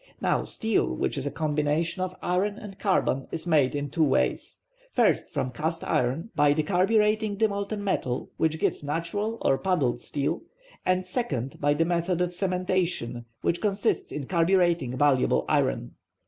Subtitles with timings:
[0.19, 4.57] Now steel, which is a combination of iron and carbon, is made in two ways:
[4.89, 10.41] first from cast iron, by decarburetting the molten metal, which gives natural or puddled steel;
[10.87, 15.91] and, second, by the method of cementation, which consists in carburetting malleable iron.